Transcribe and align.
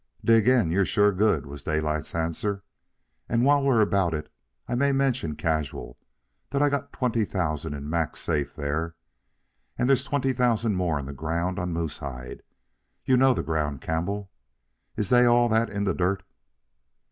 "Dig 0.25 0.47
in; 0.47 0.71
you're 0.71 0.83
sure 0.83 1.11
good," 1.11 1.45
was 1.45 1.61
Daylight's 1.61 2.15
answer. 2.15 2.63
"And 3.29 3.43
while 3.45 3.61
we're 3.63 3.81
about 3.81 4.15
it, 4.15 4.33
I 4.67 4.73
may 4.73 4.91
mention 4.91 5.35
casual 5.35 5.99
that 6.49 6.59
I 6.59 6.69
got 6.69 6.91
twenty 6.91 7.23
thousand 7.23 7.75
in 7.75 7.87
Mac's 7.87 8.19
safe, 8.19 8.55
there, 8.55 8.95
and 9.77 9.87
there's 9.87 10.03
twenty 10.03 10.33
thousand 10.33 10.73
more 10.75 10.97
in 10.97 11.05
the 11.05 11.13
ground 11.13 11.59
on 11.59 11.71
Moosehide. 11.71 12.41
You 13.05 13.15
know 13.15 13.35
the 13.35 13.43
ground, 13.43 13.81
Campbell. 13.81 14.31
Is 14.97 15.09
they 15.11 15.21
that 15.21 15.27
all 15.29 15.53
in 15.53 15.83
the 15.83 15.93
dirt?" 15.93 16.23